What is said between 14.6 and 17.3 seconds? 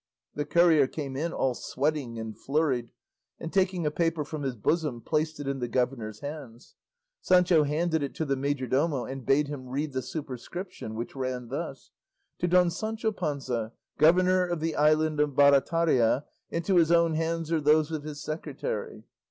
Island of Barataria, into his own